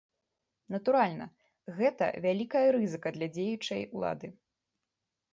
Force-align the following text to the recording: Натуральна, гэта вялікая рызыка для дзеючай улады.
Натуральна, 0.75 1.25
гэта 1.79 2.07
вялікая 2.25 2.63
рызыка 2.75 3.09
для 3.19 3.27
дзеючай 3.35 3.81
улады. 3.99 4.27